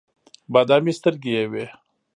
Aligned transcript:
بادامي 0.53 0.91
سترګې 0.99 1.31
یې 1.37 1.45
وې. 1.51 1.65